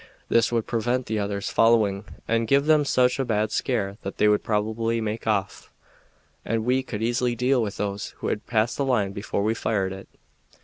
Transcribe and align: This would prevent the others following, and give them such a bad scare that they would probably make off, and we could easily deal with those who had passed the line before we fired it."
This 0.29 0.51
would 0.51 0.65
prevent 0.65 1.05
the 1.05 1.19
others 1.19 1.51
following, 1.51 2.05
and 2.27 2.47
give 2.47 2.65
them 2.65 2.85
such 2.85 3.19
a 3.19 3.23
bad 3.23 3.51
scare 3.51 3.99
that 4.01 4.17
they 4.17 4.27
would 4.27 4.41
probably 4.43 4.99
make 4.99 5.27
off, 5.27 5.71
and 6.43 6.65
we 6.65 6.81
could 6.81 7.03
easily 7.03 7.35
deal 7.35 7.61
with 7.61 7.77
those 7.77 8.15
who 8.17 8.29
had 8.29 8.47
passed 8.47 8.77
the 8.77 8.83
line 8.85 9.11
before 9.11 9.43
we 9.43 9.53
fired 9.53 9.93
it." 9.93 10.07